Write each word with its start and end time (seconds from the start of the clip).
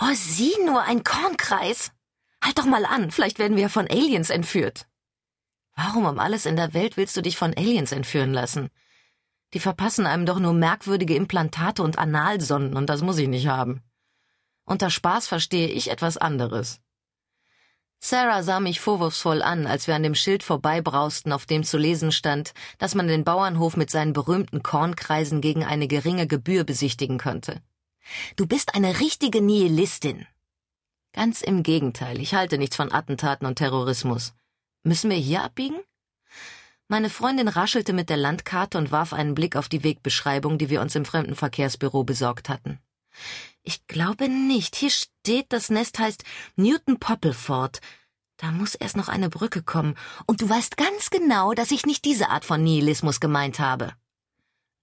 Oh, 0.00 0.14
sieh 0.14 0.54
nur, 0.64 0.82
ein 0.82 1.02
Kornkreis. 1.02 1.90
Halt 2.42 2.56
doch 2.56 2.66
mal 2.66 2.84
an, 2.84 3.10
vielleicht 3.10 3.40
werden 3.40 3.56
wir 3.56 3.68
von 3.68 3.90
Aliens 3.90 4.30
entführt. 4.30 4.86
Warum 5.74 6.06
um 6.06 6.20
alles 6.20 6.46
in 6.46 6.54
der 6.54 6.72
Welt 6.72 6.96
willst 6.96 7.16
du 7.16 7.20
dich 7.20 7.36
von 7.36 7.52
Aliens 7.56 7.90
entführen 7.90 8.32
lassen? 8.32 8.70
Die 9.54 9.58
verpassen 9.58 10.06
einem 10.06 10.24
doch 10.24 10.38
nur 10.38 10.52
merkwürdige 10.52 11.16
Implantate 11.16 11.82
und 11.82 11.98
Analsonden, 11.98 12.76
und 12.76 12.86
das 12.86 13.02
muss 13.02 13.18
ich 13.18 13.26
nicht 13.26 13.48
haben. 13.48 13.82
Unter 14.64 14.88
Spaß 14.88 15.26
verstehe 15.26 15.66
ich 15.66 15.90
etwas 15.90 16.16
anderes. 16.16 16.80
Sarah 17.98 18.44
sah 18.44 18.60
mich 18.60 18.78
vorwurfsvoll 18.78 19.42
an, 19.42 19.66
als 19.66 19.88
wir 19.88 19.96
an 19.96 20.04
dem 20.04 20.14
Schild 20.14 20.44
vorbeibrausten, 20.44 21.32
auf 21.32 21.44
dem 21.44 21.64
zu 21.64 21.76
lesen 21.76 22.12
stand, 22.12 22.54
dass 22.78 22.94
man 22.94 23.08
den 23.08 23.24
Bauernhof 23.24 23.76
mit 23.76 23.90
seinen 23.90 24.12
berühmten 24.12 24.62
Kornkreisen 24.62 25.40
gegen 25.40 25.64
eine 25.64 25.88
geringe 25.88 26.28
Gebühr 26.28 26.62
besichtigen 26.62 27.18
könnte. 27.18 27.60
Du 28.36 28.46
bist 28.46 28.74
eine 28.74 29.00
richtige 29.00 29.40
Nihilistin. 29.40 30.26
Ganz 31.12 31.42
im 31.42 31.62
Gegenteil, 31.62 32.20
ich 32.20 32.34
halte 32.34 32.58
nichts 32.58 32.76
von 32.76 32.92
Attentaten 32.92 33.46
und 33.46 33.56
Terrorismus. 33.56 34.34
Müssen 34.82 35.10
wir 35.10 35.16
hier 35.16 35.42
abbiegen? 35.42 35.78
Meine 36.86 37.10
Freundin 37.10 37.48
raschelte 37.48 37.92
mit 37.92 38.08
der 38.08 38.16
Landkarte 38.16 38.78
und 38.78 38.90
warf 38.90 39.12
einen 39.12 39.34
Blick 39.34 39.56
auf 39.56 39.68
die 39.68 39.84
Wegbeschreibung, 39.84 40.56
die 40.56 40.70
wir 40.70 40.80
uns 40.80 40.94
im 40.94 41.04
Fremdenverkehrsbüro 41.04 42.04
besorgt 42.04 42.48
hatten. 42.48 42.78
Ich 43.62 43.86
glaube 43.86 44.28
nicht. 44.28 44.76
Hier 44.76 44.90
steht, 44.90 45.52
das 45.52 45.68
Nest 45.68 45.98
heißt 45.98 46.24
Newton 46.56 46.98
Poppleford. 46.98 47.80
Da 48.38 48.52
muss 48.52 48.74
erst 48.74 48.96
noch 48.96 49.08
eine 49.08 49.28
Brücke 49.28 49.62
kommen. 49.62 49.96
Und 50.26 50.40
du 50.40 50.48
weißt 50.48 50.76
ganz 50.76 51.10
genau, 51.10 51.52
dass 51.52 51.72
ich 51.72 51.84
nicht 51.84 52.04
diese 52.04 52.30
Art 52.30 52.44
von 52.44 52.62
Nihilismus 52.62 53.20
gemeint 53.20 53.58
habe. 53.58 53.92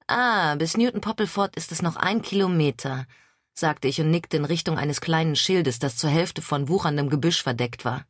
Ah, 0.08 0.56
bis 0.56 0.78
Newton 0.78 1.02
Poppleford 1.02 1.56
ist 1.56 1.72
es 1.72 1.82
noch 1.82 1.96
ein 1.96 2.22
Kilometer, 2.22 3.08
sagte 3.54 3.88
ich 3.88 4.00
und 4.00 4.12
nickte 4.12 4.38
in 4.38 4.46
Richtung 4.46 4.78
eines 4.78 5.02
kleinen 5.02 5.36
Schildes, 5.36 5.80
das 5.80 5.98
zur 5.98 6.12
Hälfte 6.12 6.44
von 6.44 6.70
wucherndem 6.70 7.10
Gebüsch 7.10 7.42
verdeckt 7.42 7.86
war. 7.86 8.06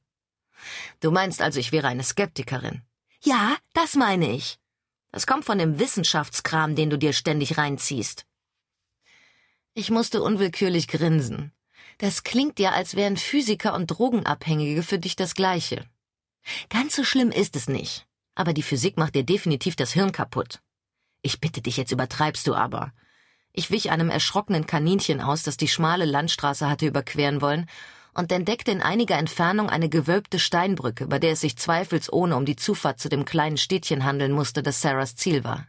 Du 1.00 1.12
meinst 1.12 1.42
also, 1.42 1.60
ich 1.60 1.72
wäre 1.72 1.88
eine 1.88 2.04
Skeptikerin? 2.04 2.82
Ja, 3.22 3.56
das 3.74 3.96
meine 3.96 4.32
ich. 4.32 4.60
Das 5.12 5.26
kommt 5.26 5.46
von 5.46 5.58
dem 5.58 5.80
Wissenschaftskram, 5.80 6.76
den 6.76 6.90
du 6.90 6.98
dir 6.98 7.14
ständig 7.14 7.58
reinziehst. 7.58 8.26
Ich 9.74 9.90
musste 9.90 10.22
unwillkürlich 10.22 10.90
grinsen. 10.90 11.54
Das 12.00 12.24
klingt 12.24 12.60
ja, 12.60 12.72
als 12.72 12.96
wären 12.96 13.16
Physiker 13.16 13.74
und 13.74 13.88
Drogenabhängige 13.88 14.84
für 14.84 15.00
dich 15.00 15.16
das 15.16 15.34
Gleiche. 15.34 15.86
Ganz 16.70 16.96
so 16.96 17.06
schlimm 17.06 17.32
ist 17.32 17.56
es 17.56 17.70
nicht. 17.70 18.06
Aber 18.36 18.52
die 18.52 18.64
Physik 18.64 18.98
macht 18.98 19.16
dir 19.16 19.24
definitiv 19.24 19.78
das 19.78 19.94
Hirn 19.94 20.12
kaputt. 20.12 20.62
Ich 21.26 21.40
bitte 21.40 21.60
dich, 21.60 21.76
jetzt 21.76 21.92
übertreibst 21.92 22.46
du 22.46 22.54
aber. 22.54 22.92
Ich 23.52 23.72
wich 23.72 23.90
einem 23.90 24.12
erschrockenen 24.12 24.68
Kaninchen 24.68 25.22
aus, 25.22 25.42
das 25.42 25.58
die 25.58 25.68
schmale 25.68 26.06
Landstraße 26.06 26.70
hatte 26.70 26.86
überqueren 26.86 27.42
wollen, 27.42 27.66
und 28.14 28.32
entdeckte 28.32 28.70
in 28.70 28.84
einiger 28.84 29.18
Entfernung 29.18 29.68
eine 29.68 29.90
gewölbte 29.90 30.38
Steinbrücke, 30.38 31.08
bei 31.08 31.18
der 31.18 31.32
es 31.32 31.42
sich 31.42 31.58
zweifelsohne 31.58 32.36
um 32.36 32.46
die 32.46 32.56
Zufahrt 32.56 33.00
zu 33.00 33.10
dem 33.10 33.26
kleinen 33.26 33.58
Städtchen 33.58 34.06
handeln 34.06 34.34
musste, 34.34 34.62
das 34.62 34.82
Sarahs 34.82 35.16
Ziel 35.16 35.44
war. 35.44 35.66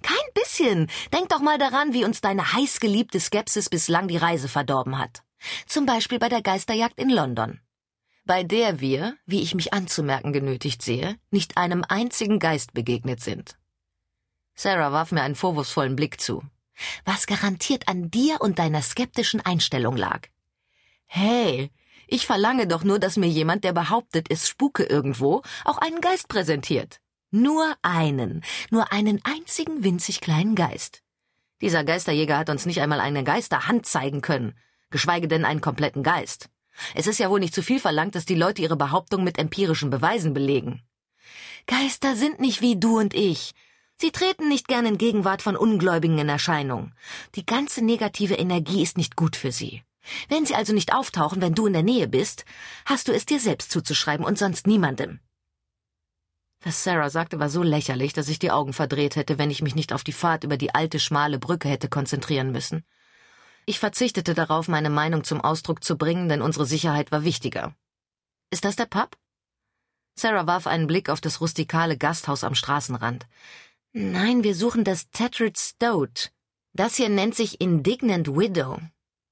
Kein 0.00 0.16
bisschen. 0.32 0.90
Denk 1.12 1.28
doch 1.28 1.40
mal 1.40 1.58
daran, 1.58 1.92
wie 1.92 2.06
uns 2.06 2.22
deine 2.22 2.54
heißgeliebte 2.54 3.20
Skepsis 3.20 3.68
bislang 3.68 4.08
die 4.08 4.16
Reise 4.16 4.48
verdorben 4.48 4.98
hat. 4.98 5.22
Zum 5.66 5.84
Beispiel 5.84 6.18
bei 6.18 6.30
der 6.30 6.40
Geisterjagd 6.40 6.98
in 6.98 7.10
London. 7.10 7.60
Bei 8.24 8.42
der 8.42 8.80
wir, 8.80 9.18
wie 9.26 9.42
ich 9.42 9.54
mich 9.54 9.74
anzumerken 9.74 10.32
genötigt 10.32 10.80
sehe, 10.80 11.18
nicht 11.30 11.58
einem 11.58 11.84
einzigen 11.86 12.38
Geist 12.38 12.72
begegnet 12.72 13.20
sind. 13.20 13.58
Sarah 14.56 14.90
warf 14.90 15.12
mir 15.12 15.22
einen 15.22 15.34
vorwurfsvollen 15.34 15.96
Blick 15.96 16.20
zu. 16.20 16.42
Was 17.04 17.26
garantiert 17.26 17.88
an 17.88 18.10
dir 18.10 18.40
und 18.40 18.58
deiner 18.58 18.82
skeptischen 18.82 19.40
Einstellung 19.40 19.96
lag. 19.96 20.28
Hey, 21.04 21.70
ich 22.06 22.26
verlange 22.26 22.66
doch 22.66 22.82
nur, 22.82 22.98
dass 22.98 23.16
mir 23.16 23.28
jemand, 23.28 23.64
der 23.64 23.72
behauptet, 23.72 24.30
es 24.30 24.48
spuke 24.48 24.84
irgendwo, 24.84 25.42
auch 25.64 25.78
einen 25.78 26.00
Geist 26.00 26.28
präsentiert. 26.28 27.00
Nur 27.30 27.74
einen, 27.82 28.42
nur 28.70 28.92
einen 28.92 29.20
einzigen 29.24 29.84
winzig 29.84 30.20
kleinen 30.20 30.54
Geist. 30.54 31.02
Dieser 31.60 31.84
Geisterjäger 31.84 32.38
hat 32.38 32.50
uns 32.50 32.66
nicht 32.66 32.80
einmal 32.80 33.00
eine 33.00 33.24
Geisterhand 33.24 33.86
zeigen 33.86 34.20
können, 34.20 34.56
geschweige 34.90 35.28
denn 35.28 35.44
einen 35.44 35.60
kompletten 35.60 36.02
Geist. 36.02 36.48
Es 36.94 37.06
ist 37.06 37.18
ja 37.18 37.30
wohl 37.30 37.40
nicht 37.40 37.54
zu 37.54 37.62
viel 37.62 37.80
verlangt, 37.80 38.14
dass 38.14 38.26
die 38.26 38.34
Leute 38.34 38.62
ihre 38.62 38.76
Behauptung 38.76 39.24
mit 39.24 39.38
empirischen 39.38 39.90
Beweisen 39.90 40.34
belegen. 40.34 40.82
Geister 41.66 42.14
sind 42.14 42.38
nicht 42.38 42.60
wie 42.60 42.78
du 42.78 42.98
und 42.98 43.14
ich. 43.14 43.52
Sie 43.98 44.10
treten 44.10 44.48
nicht 44.48 44.68
gern 44.68 44.84
in 44.84 44.98
Gegenwart 44.98 45.40
von 45.40 45.56
Ungläubigen 45.56 46.18
in 46.18 46.28
Erscheinung. 46.28 46.92
Die 47.34 47.46
ganze 47.46 47.82
negative 47.82 48.34
Energie 48.34 48.82
ist 48.82 48.98
nicht 48.98 49.16
gut 49.16 49.36
für 49.36 49.52
sie. 49.52 49.82
Wenn 50.28 50.44
sie 50.44 50.54
also 50.54 50.72
nicht 50.72 50.94
auftauchen, 50.94 51.40
wenn 51.40 51.54
du 51.54 51.66
in 51.66 51.72
der 51.72 51.82
Nähe 51.82 52.06
bist, 52.06 52.44
hast 52.84 53.08
du 53.08 53.12
es 53.12 53.26
dir 53.26 53.40
selbst 53.40 53.70
zuzuschreiben 53.70 54.24
und 54.24 54.38
sonst 54.38 54.66
niemandem. 54.66 55.20
Was 56.62 56.84
Sarah 56.84 57.10
sagte, 57.10 57.38
war 57.38 57.48
so 57.48 57.62
lächerlich, 57.62 58.12
dass 58.12 58.28
ich 58.28 58.38
die 58.38 58.50
Augen 58.50 58.72
verdreht 58.72 59.16
hätte, 59.16 59.38
wenn 59.38 59.50
ich 59.50 59.62
mich 59.62 59.74
nicht 59.74 59.92
auf 59.92 60.04
die 60.04 60.12
Fahrt 60.12 60.44
über 60.44 60.56
die 60.56 60.74
alte 60.74 61.00
schmale 61.00 61.38
Brücke 61.38 61.68
hätte 61.68 61.88
konzentrieren 61.88 62.52
müssen. 62.52 62.84
Ich 63.66 63.78
verzichtete 63.78 64.34
darauf, 64.34 64.68
meine 64.68 64.90
Meinung 64.90 65.24
zum 65.24 65.40
Ausdruck 65.40 65.82
zu 65.82 65.96
bringen, 65.96 66.28
denn 66.28 66.42
unsere 66.42 66.66
Sicherheit 66.66 67.12
war 67.12 67.24
wichtiger. 67.24 67.74
Ist 68.50 68.64
das 68.64 68.76
der 68.76 68.86
Pub? 68.86 69.16
Sarah 70.18 70.46
warf 70.46 70.66
einen 70.66 70.86
Blick 70.86 71.10
auf 71.10 71.20
das 71.20 71.40
rustikale 71.40 71.98
Gasthaus 71.98 72.42
am 72.42 72.54
Straßenrand. 72.54 73.26
Nein, 73.98 74.44
wir 74.44 74.54
suchen 74.54 74.84
das 74.84 75.10
Tetrad 75.10 75.56
Stoat. 75.56 76.30
Das 76.74 76.96
hier 76.96 77.08
nennt 77.08 77.34
sich 77.34 77.62
Indignant 77.62 78.28
Widow. 78.28 78.78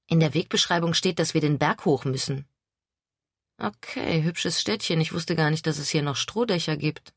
In 0.07 0.19
der 0.19 0.33
Wegbeschreibung 0.33 0.95
steht, 0.95 1.19
dass 1.19 1.35
wir 1.35 1.41
den 1.41 1.59
Berg 1.59 1.85
hoch 1.85 2.03
müssen. 2.03 2.47
Okay, 3.61 4.23
hübsches 4.23 4.59
Städtchen. 4.59 4.99
Ich 4.99 5.13
wusste 5.13 5.35
gar 5.35 5.51
nicht, 5.51 5.67
dass 5.67 5.77
es 5.77 5.89
hier 5.89 6.01
noch 6.01 6.15
Strohdächer 6.15 6.77
gibt. 6.77 7.13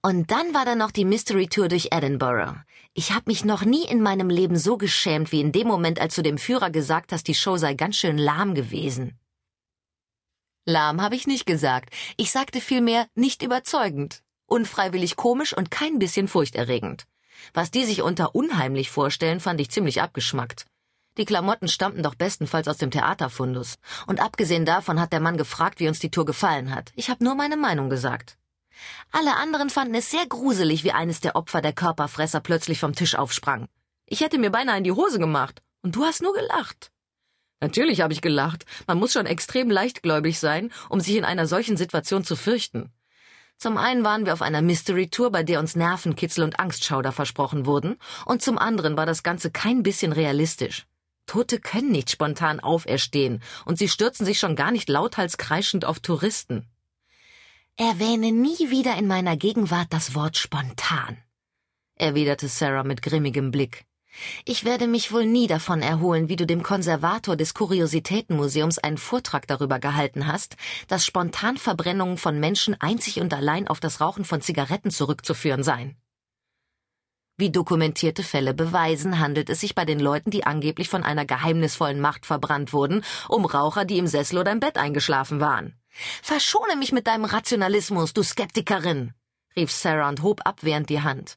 Und 0.00 0.30
dann 0.30 0.54
war 0.54 0.64
da 0.64 0.74
noch 0.74 0.90
die 0.90 1.04
Mystery 1.04 1.48
Tour 1.48 1.68
durch 1.68 1.88
Edinburgh. 1.90 2.56
Ich 2.94 3.12
habe 3.12 3.24
mich 3.26 3.44
noch 3.44 3.66
nie 3.66 3.84
in 3.84 4.00
meinem 4.00 4.30
Leben 4.30 4.56
so 4.56 4.78
geschämt 4.78 5.32
wie 5.32 5.42
in 5.42 5.52
dem 5.52 5.68
Moment, 5.68 6.00
als 6.00 6.14
du 6.14 6.22
dem 6.22 6.38
Führer 6.38 6.70
gesagt 6.70 7.12
hast, 7.12 7.28
die 7.28 7.34
Show 7.34 7.58
sei 7.58 7.74
ganz 7.74 7.96
schön 7.96 8.16
lahm 8.16 8.54
gewesen. 8.54 9.18
Lahm 10.64 11.02
habe 11.02 11.14
ich 11.14 11.26
nicht 11.26 11.44
gesagt. 11.44 11.94
Ich 12.16 12.30
sagte 12.30 12.62
vielmehr 12.62 13.06
nicht 13.14 13.42
überzeugend. 13.42 14.22
Unfreiwillig 14.54 15.16
komisch 15.16 15.52
und 15.52 15.72
kein 15.72 15.98
bisschen 15.98 16.28
furchterregend. 16.28 17.06
Was 17.54 17.72
die 17.72 17.84
sich 17.84 18.02
unter 18.02 18.36
unheimlich 18.36 18.88
vorstellen, 18.88 19.40
fand 19.40 19.60
ich 19.60 19.68
ziemlich 19.68 20.00
abgeschmackt. 20.00 20.64
Die 21.18 21.24
Klamotten 21.24 21.66
stammten 21.66 22.04
doch 22.04 22.14
bestenfalls 22.14 22.68
aus 22.68 22.76
dem 22.76 22.92
Theaterfundus. 22.92 23.74
Und 24.06 24.20
abgesehen 24.20 24.64
davon 24.64 25.00
hat 25.00 25.12
der 25.12 25.18
Mann 25.18 25.36
gefragt, 25.38 25.80
wie 25.80 25.88
uns 25.88 25.98
die 25.98 26.12
Tour 26.12 26.24
gefallen 26.24 26.72
hat. 26.72 26.92
Ich 26.94 27.10
habe 27.10 27.24
nur 27.24 27.34
meine 27.34 27.56
Meinung 27.56 27.90
gesagt. 27.90 28.38
Alle 29.10 29.34
anderen 29.34 29.70
fanden 29.70 29.96
es 29.96 30.12
sehr 30.12 30.24
gruselig, 30.24 30.84
wie 30.84 30.92
eines 30.92 31.20
der 31.20 31.34
Opfer 31.34 31.60
der 31.60 31.72
Körperfresser 31.72 32.38
plötzlich 32.38 32.78
vom 32.78 32.94
Tisch 32.94 33.16
aufsprang. 33.16 33.66
Ich 34.06 34.20
hätte 34.20 34.38
mir 34.38 34.50
beinahe 34.50 34.78
in 34.78 34.84
die 34.84 34.92
Hose 34.92 35.18
gemacht. 35.18 35.62
Und 35.82 35.96
du 35.96 36.04
hast 36.04 36.22
nur 36.22 36.32
gelacht. 36.32 36.92
Natürlich 37.58 38.02
habe 38.02 38.12
ich 38.12 38.20
gelacht. 38.20 38.66
Man 38.86 39.00
muss 39.00 39.14
schon 39.14 39.26
extrem 39.26 39.68
leichtgläubig 39.68 40.38
sein, 40.38 40.70
um 40.88 41.00
sich 41.00 41.16
in 41.16 41.24
einer 41.24 41.48
solchen 41.48 41.76
Situation 41.76 42.22
zu 42.22 42.36
fürchten. 42.36 42.92
Zum 43.56 43.78
einen 43.78 44.04
waren 44.04 44.26
wir 44.26 44.32
auf 44.32 44.42
einer 44.42 44.62
Mystery-Tour, 44.62 45.30
bei 45.30 45.42
der 45.42 45.60
uns 45.60 45.76
Nervenkitzel 45.76 46.44
und 46.44 46.60
Angstschauder 46.60 47.12
versprochen 47.12 47.66
wurden, 47.66 47.96
und 48.26 48.42
zum 48.42 48.58
anderen 48.58 48.96
war 48.96 49.06
das 49.06 49.22
Ganze 49.22 49.50
kein 49.50 49.82
bisschen 49.82 50.12
realistisch. 50.12 50.86
Tote 51.26 51.58
können 51.58 51.90
nicht 51.90 52.10
spontan 52.10 52.60
auferstehen, 52.60 53.42
und 53.64 53.78
sie 53.78 53.88
stürzen 53.88 54.26
sich 54.26 54.38
schon 54.38 54.56
gar 54.56 54.70
nicht 54.70 54.88
lauthals 54.88 55.38
kreischend 55.38 55.84
auf 55.84 56.00
Touristen. 56.00 56.68
Erwähne 57.76 58.30
nie 58.30 58.70
wieder 58.70 58.96
in 58.96 59.06
meiner 59.06 59.36
Gegenwart 59.36 59.88
das 59.90 60.14
Wort 60.14 60.36
spontan, 60.36 61.16
erwiderte 61.96 62.48
Sarah 62.48 62.84
mit 62.84 63.02
grimmigem 63.02 63.50
Blick. 63.50 63.84
Ich 64.44 64.64
werde 64.64 64.86
mich 64.86 65.12
wohl 65.12 65.26
nie 65.26 65.46
davon 65.46 65.82
erholen, 65.82 66.28
wie 66.28 66.36
du 66.36 66.46
dem 66.46 66.62
Konservator 66.62 67.36
des 67.36 67.54
Kuriositätenmuseums 67.54 68.78
einen 68.78 68.98
Vortrag 68.98 69.46
darüber 69.46 69.78
gehalten 69.78 70.26
hast, 70.26 70.56
dass 70.88 71.04
Spontanverbrennungen 71.04 72.18
von 72.18 72.38
Menschen 72.38 72.80
einzig 72.80 73.20
und 73.20 73.34
allein 73.34 73.68
auf 73.68 73.80
das 73.80 74.00
Rauchen 74.00 74.24
von 74.24 74.40
Zigaretten 74.40 74.90
zurückzuführen 74.90 75.62
seien. 75.62 75.96
Wie 77.36 77.50
dokumentierte 77.50 78.22
Fälle 78.22 78.54
beweisen, 78.54 79.18
handelt 79.18 79.50
es 79.50 79.60
sich 79.60 79.74
bei 79.74 79.84
den 79.84 79.98
Leuten, 79.98 80.30
die 80.30 80.46
angeblich 80.46 80.88
von 80.88 81.02
einer 81.02 81.24
geheimnisvollen 81.24 82.00
Macht 82.00 82.26
verbrannt 82.26 82.72
wurden, 82.72 83.02
um 83.28 83.44
Raucher, 83.44 83.84
die 83.84 83.98
im 83.98 84.06
Sessel 84.06 84.38
oder 84.38 84.52
im 84.52 84.60
Bett 84.60 84.78
eingeschlafen 84.78 85.40
waren. 85.40 85.74
Verschone 86.22 86.76
mich 86.76 86.92
mit 86.92 87.08
deinem 87.08 87.24
Rationalismus, 87.24 88.14
du 88.14 88.22
Skeptikerin, 88.22 89.14
rief 89.56 89.72
Sarah 89.72 90.08
und 90.08 90.22
hob 90.22 90.42
abwehrend 90.44 90.88
die 90.90 91.02
Hand. 91.02 91.36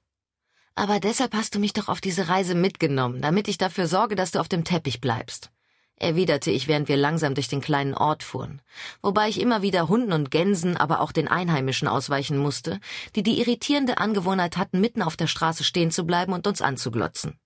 Aber 0.77 1.00
deshalb 1.00 1.33
hast 1.33 1.56
du 1.56 1.59
mich 1.59 1.74
doch 1.74 1.88
auf 1.88 2.01
diese 2.01 2.29
Reise 2.29 2.53
mitgenommen, 2.53 3.19
damit 3.21 3.47
ich 3.47 3.57
dafür 3.57 3.88
sorge, 3.88 4.15
dass 4.15 4.31
du 4.31 4.39
auf 4.39 4.47
dem 4.47 4.63
Teppich 4.63 5.01
bleibst 5.01 5.51
erwiderte 6.00 6.51
ich, 6.51 6.68
während 6.68 6.88
wir 6.88 6.97
langsam 6.97 7.33
durch 7.33 7.47
den 7.47 7.62
kleinen 7.62 7.94
Ort 7.94 8.24
fuhren, 8.24 8.62
wobei 9.01 9.29
ich 9.29 9.41
immer 9.41 9.62
wieder 9.62 9.88
Hunden 9.88 10.13
und 10.13 10.31
Gänsen, 10.31 10.77
aber 10.77 11.01
auch 11.01 11.12
den 11.12 11.27
Einheimischen 11.27 11.88
ausweichen 11.88 12.38
musste, 12.38 12.79
die 13.15 13.24
die 13.24 13.39
irritierende 13.39 13.97
Angewohnheit 13.97 14.57
hatten, 14.57 14.79
mitten 14.79 15.01
auf 15.01 15.18
der 15.18 15.27
Straße 15.27 15.63
stehen 15.63 15.91
zu 15.91 16.06
bleiben 16.06 16.33
und 16.33 16.47
uns 16.47 16.62
anzuglotzen. 16.62 17.39